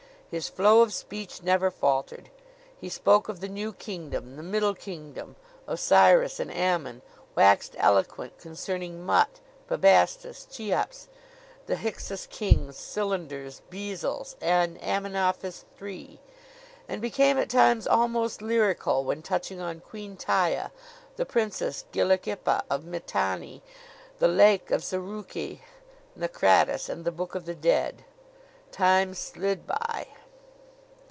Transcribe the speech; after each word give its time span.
His 0.31 0.47
flow 0.47 0.81
of 0.81 0.93
speech 0.93 1.43
never 1.43 1.69
faltered. 1.69 2.29
He 2.79 2.87
spoke 2.87 3.27
of 3.27 3.41
the 3.41 3.49
New 3.49 3.73
Kingdom, 3.73 4.37
the 4.37 4.41
Middle 4.43 4.73
Kingdom, 4.73 5.35
Osiris 5.67 6.39
and 6.39 6.49
Ammon; 6.49 7.01
waxed 7.35 7.75
eloquent 7.77 8.37
concerning 8.37 9.03
Mut, 9.05 9.41
Bubastis, 9.67 10.45
Cheops, 10.49 11.09
the 11.65 11.75
Hyksos 11.75 12.27
kings, 12.27 12.77
cylinders, 12.77 13.61
bezels 13.69 14.37
and 14.39 14.79
Amenophis 14.81 15.65
III; 15.81 16.21
and 16.87 17.01
became 17.01 17.37
at 17.37 17.49
times 17.49 17.85
almost 17.85 18.41
lyrical 18.41 19.03
when 19.03 19.21
touching 19.21 19.59
on 19.59 19.81
Queen 19.81 20.15
Taia, 20.15 20.71
the 21.17 21.25
Princess 21.25 21.83
Gilukhipa 21.91 22.61
of 22.69 22.85
Mitanni, 22.85 23.61
the 24.19 24.29
lake 24.29 24.71
of 24.71 24.79
Zarukhe, 24.81 25.59
Naucratis 26.15 26.87
and 26.87 27.03
the 27.03 27.11
Book 27.11 27.35
of 27.35 27.43
the 27.43 27.53
Dead. 27.53 28.05
Time 28.71 29.13
slid 29.13 29.67
by. 29.67 30.07